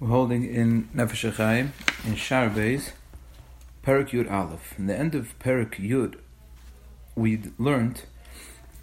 We're 0.00 0.10
holding 0.10 0.44
in 0.44 0.88
Nefesh 0.94 1.32
HaChaim, 1.32 1.70
in 2.06 2.14
Shaar 2.14 2.50
Beis, 2.50 2.92
Perek 3.84 4.10
Yud 4.10 4.30
Aleph. 4.30 4.78
In 4.78 4.86
the 4.86 4.96
end 4.96 5.16
of 5.16 5.36
Perek 5.40 5.74
Yud, 5.74 6.14
we 7.16 7.42
learned 7.58 8.02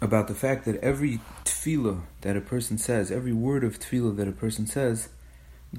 about 0.02 0.28
the 0.28 0.34
fact 0.34 0.66
that 0.66 0.76
every 0.80 1.20
tefillah 1.42 2.02
that 2.20 2.36
a 2.36 2.42
person 2.42 2.76
says, 2.76 3.10
every 3.10 3.32
word 3.32 3.64
of 3.64 3.78
tefillah 3.78 4.14
that 4.16 4.28
a 4.28 4.32
person 4.32 4.66
says, 4.66 5.08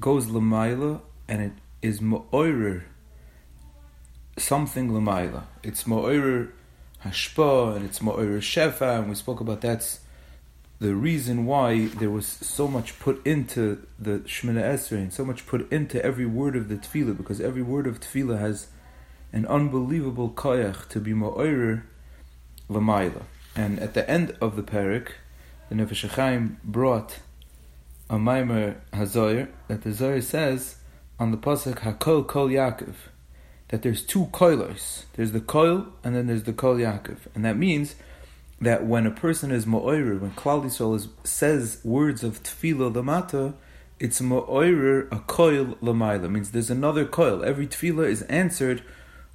goes 0.00 0.26
lamaila 0.26 1.02
and 1.28 1.40
it 1.40 1.52
is 1.82 2.00
ma'oirer 2.00 2.82
something 4.36 4.90
lamaila. 4.90 5.44
It's 5.62 5.84
ma'oirer 5.84 6.50
hashpa 7.04 7.76
and 7.76 7.84
it's 7.84 8.00
ma'oirer 8.00 8.38
shefa, 8.38 8.98
and 8.98 9.08
we 9.08 9.14
spoke 9.14 9.38
about 9.38 9.60
that's 9.60 10.00
the 10.80 10.94
reason 10.94 11.44
why 11.44 11.86
there 11.86 12.10
was 12.10 12.26
so 12.26 12.68
much 12.68 12.98
put 13.00 13.24
into 13.26 13.84
the 13.98 14.20
Shemoneh 14.20 14.62
Esrei 14.62 14.98
and 14.98 15.12
so 15.12 15.24
much 15.24 15.46
put 15.46 15.70
into 15.72 16.02
every 16.04 16.26
word 16.26 16.54
of 16.54 16.68
the 16.68 16.76
Tefillah, 16.76 17.16
because 17.16 17.40
every 17.40 17.62
word 17.62 17.86
of 17.86 18.00
Tefillah 18.00 18.38
has 18.38 18.68
an 19.32 19.44
unbelievable 19.46 20.30
koyach 20.30 20.88
to 20.88 21.00
be 21.00 21.12
ma'oirer 21.12 21.82
l'mayla. 22.68 23.22
And 23.56 23.80
at 23.80 23.94
the 23.94 24.08
end 24.08 24.36
of 24.40 24.54
the 24.54 24.62
parak, 24.62 25.08
the 25.68 25.74
Nefesh 25.74 26.08
HaChaim 26.08 26.56
brought 26.62 27.18
a 28.08 28.14
Maimer 28.14 28.76
Hazoyer 28.92 29.48
that 29.66 29.82
the 29.82 29.90
Zoyer 29.90 30.22
says 30.22 30.76
on 31.18 31.32
the 31.32 31.36
pasuk 31.36 31.80
Hakol 31.80 32.26
Kol 32.26 32.48
Yaakov 32.48 32.94
that 33.68 33.82
there's 33.82 34.02
two 34.02 34.26
koilos. 34.26 35.04
There's 35.14 35.32
the 35.32 35.40
koil 35.40 35.88
and 36.02 36.14
then 36.14 36.26
there's 36.26 36.44
the 36.44 36.52
kol 36.52 36.76
Yaakov, 36.76 37.18
and 37.34 37.44
that 37.44 37.56
means 37.56 37.96
that 38.60 38.84
when 38.86 39.06
a 39.06 39.10
person 39.10 39.50
is 39.50 39.66
ma'oirer, 39.66 40.20
when 40.20 40.32
Klal 40.32 40.64
Yisrael 40.64 40.96
is, 40.96 41.08
says 41.24 41.80
words 41.84 42.24
of 42.24 42.42
tefillah 42.42 42.92
lamata, 42.92 43.54
it's 44.00 44.20
ma'oirer 44.20 45.06
a 45.12 45.16
koil 45.16 45.76
lamaila. 45.78 46.30
Means 46.30 46.50
there's 46.50 46.70
another 46.70 47.04
koil. 47.04 47.44
Every 47.44 47.66
tefillah 47.66 48.08
is 48.08 48.22
answered 48.22 48.82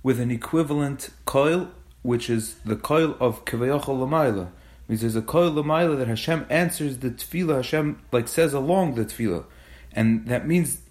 with 0.02 0.20
an 0.20 0.32
equivalent 0.32 1.10
koil, 1.26 1.70
which 2.02 2.30
is 2.30 2.56
the 2.66 2.76
koil 2.76 3.20
of 3.22 3.46
kavayachal 3.46 3.98
lamaila. 3.98 4.50
Means 4.88 5.02
there's 5.02 5.16
a 5.16 5.22
koil 5.22 5.54
lamaila 5.54 5.98
that 5.98 6.08
Hashem 6.08 6.46
answers 6.50 6.98
the 6.98 7.10
tefillah. 7.10 7.58
Hashem 7.58 8.02
like 8.12 8.28
says 8.28 8.54
along 8.54 8.96
the 8.96 9.06
tefillah, 9.06 9.46
and 9.94 10.28
that 10.28 10.46
means 10.46 10.82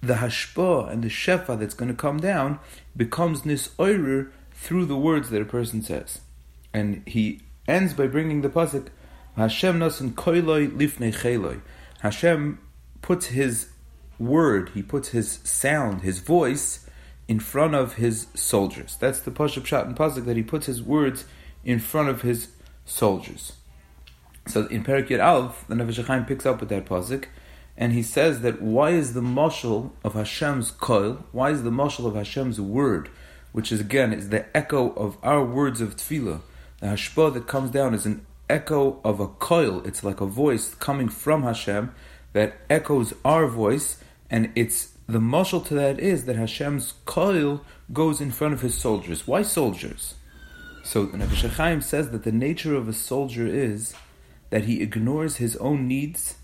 the 0.00 0.14
hashpa 0.14 0.90
and 0.90 1.02
the 1.02 1.08
shefa 1.08 1.58
that's 1.58 1.74
going 1.74 1.88
to 1.88 1.96
come 1.96 2.18
down 2.18 2.58
becomes 2.96 3.42
nisoirer 3.42 4.30
through 4.52 4.84
the 4.86 4.96
words 4.96 5.30
that 5.30 5.40
a 5.40 5.44
person 5.44 5.82
says, 5.82 6.20
and 6.72 7.02
he 7.06 7.40
ends 7.66 7.94
by 7.94 8.06
bringing 8.06 8.42
the 8.42 8.48
pasuk 8.48 8.88
Hashem 9.36 9.78
nasan 9.78 10.10
koiloi 10.12 10.70
lifnei 10.70 11.14
cheloi. 11.14 11.60
Hashem 12.00 12.58
puts 13.00 13.26
his 13.26 13.68
word, 14.18 14.70
he 14.74 14.82
puts 14.82 15.08
his 15.08 15.40
sound, 15.44 16.02
his 16.02 16.18
voice 16.18 16.86
in 17.28 17.40
front 17.40 17.74
of 17.74 17.94
his 17.94 18.26
soldiers. 18.34 18.96
That's 19.00 19.20
the 19.20 19.30
pasuk 19.30 19.64
shot 19.64 19.86
and 19.86 19.96
pasuk 19.96 20.24
that 20.26 20.36
he 20.36 20.42
puts 20.42 20.66
his 20.66 20.82
words 20.82 21.24
in 21.64 21.78
front 21.78 22.08
of 22.08 22.22
his 22.22 22.48
soldiers. 22.84 23.52
So 24.48 24.66
in 24.66 24.82
Perek 24.84 25.16
Alf, 25.18 25.64
the 25.68 25.74
Nefesh 25.74 26.04
HaChaim 26.04 26.26
picks 26.26 26.44
up 26.44 26.60
with 26.60 26.68
that 26.70 26.86
pasuk, 26.86 27.26
and 27.76 27.92
he 27.92 28.02
says 28.02 28.40
that 28.40 28.60
why 28.60 28.90
is 28.90 29.14
the 29.14 29.20
mashal 29.20 29.92
of 30.04 30.14
Hashem's 30.14 30.72
koil, 30.72 31.22
why 31.32 31.50
is 31.50 31.62
the 31.62 31.70
mashal 31.70 32.06
of 32.06 32.16
Hashem's 32.16 32.60
word, 32.60 33.08
which 33.52 33.70
is 33.70 33.80
again 33.80 34.12
is 34.12 34.28
the 34.30 34.54
echo 34.56 34.92
of 34.94 35.16
our 35.22 35.44
words 35.44 35.80
of 35.80 35.96
tefillah, 35.96 36.40
the 36.82 36.88
hashpah 36.88 37.32
that 37.32 37.46
comes 37.46 37.70
down 37.70 37.94
is 37.94 38.06
an 38.06 38.26
echo 38.50 39.00
of 39.04 39.20
a 39.20 39.28
koil. 39.28 39.86
It's 39.86 40.02
like 40.02 40.20
a 40.20 40.26
voice 40.26 40.74
coming 40.74 41.08
from 41.08 41.44
Hashem 41.44 41.94
that 42.32 42.56
echoes 42.68 43.14
our 43.24 43.46
voice, 43.46 44.02
and 44.28 44.50
it's 44.56 44.88
the 45.06 45.20
mushal 45.20 45.64
to 45.66 45.74
that 45.74 46.00
is 46.00 46.24
that 46.24 46.34
Hashem's 46.34 46.94
koil 47.06 47.60
goes 47.92 48.20
in 48.20 48.32
front 48.32 48.54
of 48.54 48.62
his 48.62 48.74
soldiers. 48.74 49.28
Why 49.28 49.42
soldiers? 49.42 50.14
So 50.82 51.04
the 51.06 51.18
Nefesh 51.18 51.48
HaChaim 51.48 51.84
says 51.84 52.10
that 52.10 52.24
the 52.24 52.32
nature 52.32 52.74
of 52.74 52.88
a 52.88 52.92
soldier 52.92 53.46
is 53.46 53.94
that 54.50 54.64
he 54.64 54.82
ignores 54.82 55.36
his 55.36 55.54
own 55.58 55.86
needs 55.86 56.34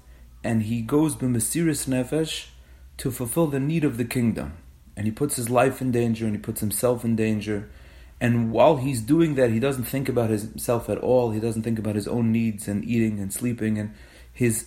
and 0.44 0.62
he 0.62 0.82
goes 0.82 1.16
b'mesiris 1.16 1.88
nefesh 1.88 2.47
to 2.98 3.10
fulfill 3.10 3.48
the 3.48 3.59
need 3.59 3.82
of 3.82 3.97
the 3.97 4.04
kingdom. 4.04 4.53
And 4.97 5.04
he 5.04 5.10
puts 5.10 5.34
his 5.34 5.50
life 5.50 5.81
in 5.81 5.91
danger 5.91 6.27
and 6.27 6.37
he 6.37 6.41
puts 6.41 6.60
himself 6.60 7.04
in 7.04 7.16
danger 7.16 7.69
and 8.21 8.51
while 8.51 8.77
he's 8.77 9.01
doing 9.01 9.37
that, 9.37 9.51
he 9.51 9.61
doesn't 9.61 9.84
think 9.84 10.09
about 10.09 10.31
himself 10.31 10.89
at 10.89 10.99
all. 10.99 11.31
He 11.31 11.41
doesn't 11.41 11.62
think 11.62 11.79
about 11.79 11.95
his 11.95 12.09
own 12.09 12.33
needs 12.33 12.67
and 12.67 12.84
eating 12.84 13.21
and 13.21 13.33
sleeping. 13.33 13.79
And 13.79 13.95
his 14.33 14.67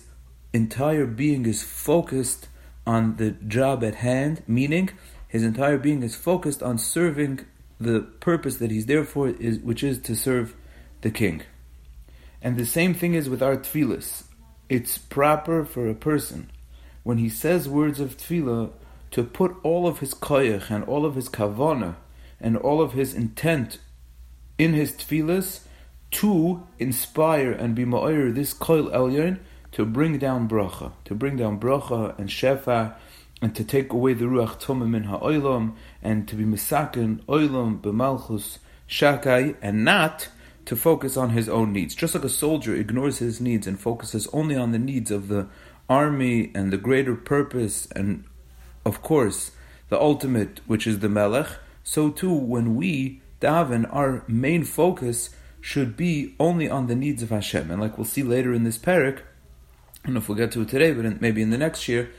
entire 0.54 1.06
being 1.06 1.44
is 1.44 1.62
focused 1.62 2.48
on 2.86 3.16
the 3.16 3.32
job 3.32 3.84
at 3.84 3.96
hand, 3.96 4.42
meaning 4.46 4.90
his 5.28 5.42
entire 5.42 5.76
being 5.76 6.02
is 6.02 6.16
focused 6.16 6.62
on 6.62 6.78
serving 6.78 7.40
the 7.78 8.00
purpose 8.20 8.56
that 8.56 8.70
he's 8.70 8.86
there 8.86 9.04
for, 9.04 9.28
is, 9.28 9.58
which 9.58 9.82
is 9.82 9.98
to 10.00 10.14
serve 10.14 10.54
the 11.02 11.10
king. 11.10 11.42
And 12.40 12.56
the 12.56 12.66
same 12.66 12.94
thing 12.94 13.14
is 13.14 13.28
with 13.28 13.42
our 13.42 13.56
tefillas. 13.56 14.24
It's 14.68 14.96
proper 14.96 15.64
for 15.64 15.88
a 15.88 15.94
person, 15.94 16.50
when 17.02 17.18
he 17.18 17.28
says 17.28 17.68
words 17.68 18.00
of 18.00 18.16
tefillah, 18.16 18.72
to 19.10 19.24
put 19.24 19.54
all 19.62 19.86
of 19.86 19.98
his 19.98 20.14
koyach 20.14 20.70
and 20.70 20.84
all 20.84 21.04
of 21.04 21.16
his 21.16 21.28
kavana 21.28 21.96
and 22.42 22.56
all 22.56 22.82
of 22.82 22.92
his 22.92 23.14
intent 23.14 23.78
in 24.58 24.74
his 24.74 24.92
tefillas 24.92 25.60
to 26.10 26.62
inspire 26.78 27.52
and 27.52 27.74
be 27.74 27.84
ma'ir 27.84 28.34
this 28.34 28.52
koil 28.52 28.92
elyon 28.92 29.38
to 29.72 29.86
bring 29.86 30.18
down 30.18 30.48
bracha, 30.48 30.92
to 31.04 31.14
bring 31.14 31.36
down 31.36 31.58
bracha 31.58 32.18
and 32.18 32.28
shefa, 32.28 32.94
and 33.40 33.56
to 33.56 33.64
take 33.64 33.92
away 33.92 34.12
the 34.12 34.26
ruach 34.26 34.60
tumah 34.60 34.88
min 34.88 35.04
ha'olam, 35.04 35.74
and 36.02 36.28
to 36.28 36.36
be 36.36 36.44
misakin 36.44 37.24
olam 37.24 37.80
b'malchus 37.80 38.58
shakai, 38.88 39.56
and 39.62 39.84
not 39.84 40.28
to 40.66 40.76
focus 40.76 41.16
on 41.16 41.30
his 41.30 41.48
own 41.48 41.72
needs. 41.72 41.94
Just 41.94 42.14
like 42.14 42.24
a 42.24 42.28
soldier 42.28 42.76
ignores 42.76 43.18
his 43.18 43.40
needs 43.40 43.66
and 43.66 43.80
focuses 43.80 44.28
only 44.32 44.54
on 44.54 44.72
the 44.72 44.78
needs 44.78 45.10
of 45.10 45.28
the 45.28 45.48
army 45.88 46.52
and 46.54 46.72
the 46.72 46.76
greater 46.76 47.16
purpose, 47.16 47.88
and 47.96 48.24
of 48.84 49.02
course 49.02 49.52
the 49.88 50.00
ultimate, 50.00 50.60
which 50.66 50.86
is 50.86 51.00
the 51.00 51.08
melech 51.08 51.48
so 51.84 52.10
too 52.10 52.32
when 52.32 52.76
we 52.76 53.20
daven, 53.40 53.88
our 53.92 54.24
main 54.28 54.64
focus 54.64 55.30
should 55.60 55.96
be 55.96 56.34
only 56.40 56.68
on 56.68 56.86
the 56.86 56.94
needs 56.94 57.22
of 57.22 57.30
Hashem. 57.30 57.70
And 57.70 57.80
like 57.80 57.96
we'll 57.96 58.04
see 58.04 58.22
later 58.22 58.52
in 58.52 58.64
this 58.64 58.78
parak, 58.78 59.18
I 59.18 60.06
don't 60.06 60.14
know 60.14 60.20
if 60.20 60.28
we'll 60.28 60.38
get 60.38 60.52
to 60.52 60.62
it 60.62 60.68
today, 60.68 60.92
but 60.92 61.20
maybe 61.20 61.42
in 61.42 61.50
the 61.50 61.58
next 61.58 61.86
year, 61.88 62.10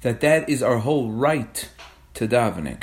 that 0.00 0.20
that 0.20 0.48
is 0.48 0.62
our 0.62 0.78
whole 0.78 1.10
right 1.10 1.68
to 2.14 2.26
davening. 2.26 2.82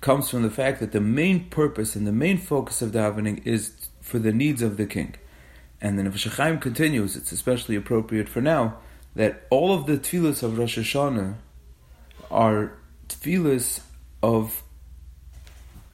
comes 0.00 0.28
from 0.30 0.42
the 0.42 0.50
fact 0.50 0.80
that 0.80 0.92
the 0.92 1.00
main 1.00 1.48
purpose 1.48 1.96
and 1.96 2.06
the 2.06 2.12
main 2.12 2.38
focus 2.38 2.82
of 2.82 2.92
davening 2.92 3.44
is 3.46 3.88
for 4.00 4.18
the 4.18 4.32
needs 4.32 4.62
of 4.62 4.76
the 4.76 4.86
king. 4.86 5.14
And 5.80 5.98
Nefesh 5.98 6.28
HaChaim 6.28 6.60
continues, 6.60 7.16
it's 7.16 7.32
especially 7.32 7.76
appropriate 7.76 8.28
for 8.28 8.40
now, 8.40 8.78
that 9.14 9.46
all 9.50 9.72
of 9.72 9.86
the 9.86 9.98
tefillahs 9.98 10.42
of 10.42 10.58
Rosh 10.58 10.78
Hashanah 10.78 11.36
are 12.30 12.72
tefillahs 13.08 13.80
of 14.22 14.62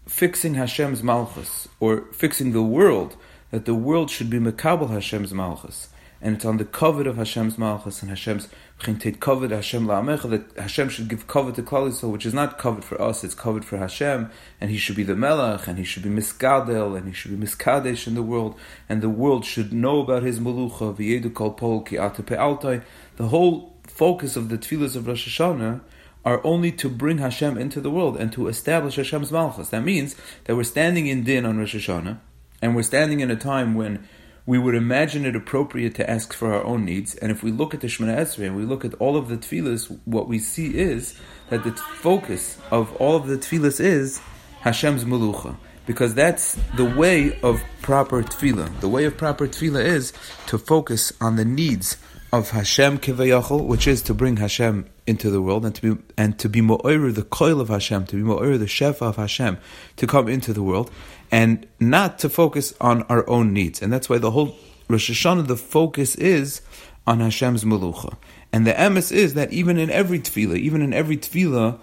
fixing 0.07 0.55
Hashem's 0.55 1.03
malchus 1.03 1.69
or 1.81 2.03
fixing 2.13 2.53
the 2.53 2.63
world, 2.63 3.17
that 3.51 3.65
the 3.65 3.75
world 3.75 4.11
should 4.11 4.31
be 4.31 4.39
mekabel 4.39 4.91
Hashem's 4.91 5.33
malchus, 5.33 5.89
and 6.21 6.37
it's 6.37 6.45
on 6.45 6.57
the 6.57 6.65
covet 6.65 7.07
of 7.07 7.17
Hashem's 7.17 7.59
malchus 7.59 8.01
and 8.01 8.11
Hashem's 8.11 8.49
chintet 8.79 9.21
covet 9.21 9.51
Hashem 9.51 9.87
la'amecha 9.87 10.31
that 10.31 10.61
Hashem 10.61 10.89
should 10.89 11.09
give 11.09 11.27
covet 11.27 11.57
to 11.57 11.63
Klal 11.63 11.89
Yisrael, 11.89 12.11
which 12.11 12.27
is 12.27 12.33
not 12.33 12.59
covet 12.59 12.85
for 12.85 13.01
us, 13.01 13.23
it's 13.25 13.35
covet 13.35 13.65
for 13.65 13.77
Hashem, 13.79 14.31
and 14.61 14.71
He 14.71 14.77
should 14.77 14.97
be 14.97 15.03
the 15.03 15.15
melech, 15.15 15.67
and 15.67 15.79
He 15.79 15.85
should 15.85 16.03
be 16.03 16.09
miskadel, 16.09 16.97
and 16.97 17.07
He 17.07 17.13
should 17.13 17.39
be 17.39 17.47
miskadesh 17.47 18.07
in 18.07 18.15
the 18.15 18.23
world, 18.23 18.57
and 18.89 19.03
the 19.03 19.09
world 19.09 19.45
should 19.45 19.73
know 19.73 20.01
about 20.01 20.23
His 20.23 20.41
melucha 20.41 20.95
v'yedu 20.97 21.33
kol 21.35 21.53
pol 21.53 21.83
ki. 21.83 21.97
The 21.97 23.29
whole 23.29 23.73
focus 23.87 24.37
of 24.37 24.49
the 24.49 24.59
tefillahs 24.59 24.97
of 24.97 25.07
Rosh 25.07 25.29
Hashanah 25.29 25.81
are 26.25 26.41
only 26.45 26.71
to 26.73 26.89
bring 26.89 27.19
Hashem 27.19 27.59
into 27.59 27.81
the 27.81 27.91
world 27.91 28.17
and 28.17 28.33
to 28.33 28.49
establish 28.49 28.97
Hashem's 28.97 29.33
Malchus. 29.33 29.71
That 29.71 29.85
means 29.85 30.17
that 30.45 30.57
we're 30.57 30.65
standing 30.65 31.07
in 31.07 31.25
Din 31.25 31.45
on 31.45 31.59
Rosh 31.59 31.75
Hashanah, 31.75 32.19
and 32.61 32.77
we're 32.77 32.83
standing 32.83 33.21
in 33.21 33.31
a 33.31 33.37
time 33.37 33.75
when 33.75 34.09
we 34.45 34.59
would 34.59 34.75
imagine 34.75 35.25
it 35.25 35.37
appropriate 35.37 35.95
to 35.95 36.09
ask 36.09 36.33
for 36.33 36.53
our 36.53 36.65
own 36.65 36.85
needs. 36.85 37.15
And 37.17 37.31
if 37.31 37.43
we 37.43 37.51
look 37.53 37.75
at 37.75 37.81
the 37.81 37.87
Shemoneh 37.87 38.19
Esrei 38.19 38.47
and 38.47 38.57
we 38.57 38.65
look 38.65 38.85
at 38.85 38.95
all 38.95 39.17
of 39.17 39.29
the 39.29 39.37
tefillahs, 39.37 39.97
what 40.05 40.29
we 40.29 40.39
see 40.39 40.77
is 40.77 41.19
that 41.51 41.65
the 41.65 41.73
focus 41.73 42.59
of 42.71 42.95
all 42.97 43.15
of 43.15 43.27
the 43.27 43.37
tefillahs 43.37 43.81
is 43.81 44.21
Hashem's 44.61 45.05
Melucha. 45.05 45.57
Because 45.85 46.15
that's 46.15 46.57
the 46.77 46.85
way 46.85 47.39
of 47.41 47.61
proper 47.83 48.23
tefillah. 48.23 48.81
The 48.81 48.89
way 48.89 49.05
of 49.05 49.17
proper 49.17 49.49
tefillah 49.49 49.85
is 49.85 50.13
to 50.47 50.59
focus 50.59 51.13
on 51.21 51.37
the 51.37 51.45
needs 51.45 51.97
of 52.33 52.51
Hashem 52.51 52.99
Kivayachol, 52.99 53.67
which 53.67 53.87
is 53.87 54.01
to 54.03 54.15
bring 54.15 54.37
Hashem 54.37 54.87
into 55.07 55.31
the 55.31 55.43
world 55.43 55.65
and 55.65 55.75
to 55.75 55.95
be 55.95 56.03
and 56.17 56.39
to 56.39 56.49
be 56.49 56.61
mo'oyer 56.61 57.13
the 57.13 57.23
koil 57.23 57.61
of 57.61 57.69
Hashem, 57.69 58.07
to 58.07 58.17
be 58.17 58.23
mo'oyer 58.23 58.59
the 58.59 58.67
shefa 58.67 59.03
of 59.03 59.17
Hashem, 59.17 59.59
to 59.97 60.07
come 60.07 60.29
into 60.29 60.53
the 60.53 60.63
world, 60.63 60.91
and 61.31 61.67
not 61.81 62.19
to 62.21 62.29
focus 62.29 62.75
on 62.81 63.03
our 63.05 63.29
own 63.29 63.53
needs. 63.53 63.83
And 63.83 63.93
that's 63.93 64.09
why 64.09 64.19
the 64.19 64.31
whole 64.31 64.57
Rosh 64.89 65.11
Hashanah, 65.11 65.47
the 65.47 65.57
focus 65.57 66.15
is 66.17 66.61
on 67.07 67.21
Hashem's 67.21 67.65
melucha. 67.65 68.17
And 68.53 68.67
the 68.67 68.73
emes 68.73 69.11
is 69.11 69.35
that 69.35 69.53
even 69.53 69.79
in 69.79 69.91
every 69.91 70.21
tefillah, 70.21 70.59
even 70.59 70.83
in 70.83 70.93
every 70.93 71.17
tefillah, 71.17 71.79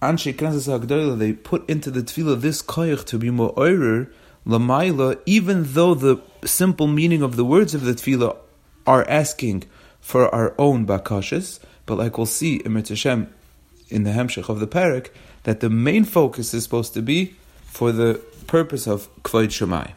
Anshe 0.00 0.32
Knesset 0.32 0.80
HaGdolah, 0.80 1.18
they 1.18 1.32
put 1.32 1.68
into 1.68 1.90
the 1.90 2.02
tefillah 2.02 2.40
this 2.40 2.62
koyach 2.62 3.04
to 3.06 3.18
be 3.18 3.30
more 3.30 3.52
oirer, 3.54 4.10
lamaila, 4.46 5.18
even 5.26 5.64
though 5.64 5.94
the 5.94 6.22
simple 6.44 6.86
meaning 6.86 7.22
of 7.22 7.34
the 7.34 7.44
words 7.44 7.74
of 7.74 7.82
the 7.82 7.92
tefillah 7.92 8.36
are 8.86 9.08
asking 9.08 9.64
for 10.00 10.32
our 10.32 10.54
own 10.56 10.86
bakashas, 10.86 11.58
but 11.88 11.96
like 11.96 12.18
we'll 12.18 12.26
see 12.26 12.56
in 12.56 12.74
Mitzvah 12.74 13.26
in 13.88 14.02
the 14.04 14.10
Hemshech 14.10 14.50
of 14.50 14.60
the 14.60 14.66
Parak, 14.66 15.08
that 15.44 15.60
the 15.60 15.70
main 15.70 16.04
focus 16.04 16.52
is 16.52 16.62
supposed 16.62 16.92
to 16.92 17.00
be 17.00 17.34
for 17.64 17.92
the 17.92 18.20
purpose 18.46 18.86
of 18.86 19.08
Kvod 19.22 19.48
Shemai. 19.48 19.94